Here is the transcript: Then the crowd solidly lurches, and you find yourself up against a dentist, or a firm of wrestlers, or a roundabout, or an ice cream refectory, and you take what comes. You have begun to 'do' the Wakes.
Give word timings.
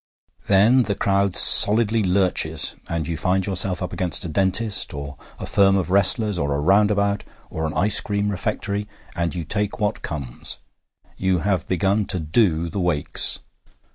Then 0.47 0.81
the 0.81 0.95
crowd 0.95 1.35
solidly 1.35 2.01
lurches, 2.01 2.75
and 2.89 3.07
you 3.07 3.15
find 3.15 3.45
yourself 3.45 3.83
up 3.83 3.93
against 3.93 4.25
a 4.25 4.29
dentist, 4.29 4.95
or 4.95 5.15
a 5.37 5.45
firm 5.45 5.75
of 5.77 5.91
wrestlers, 5.91 6.39
or 6.39 6.55
a 6.55 6.59
roundabout, 6.59 7.23
or 7.51 7.67
an 7.67 7.75
ice 7.75 7.99
cream 7.99 8.29
refectory, 8.29 8.87
and 9.15 9.35
you 9.35 9.43
take 9.43 9.79
what 9.79 10.01
comes. 10.01 10.57
You 11.17 11.41
have 11.45 11.67
begun 11.67 12.05
to 12.05 12.19
'do' 12.19 12.69
the 12.69 12.79
Wakes. 12.79 13.41